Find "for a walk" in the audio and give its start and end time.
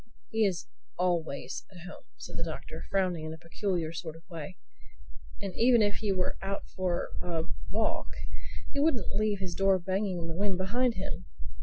6.69-8.07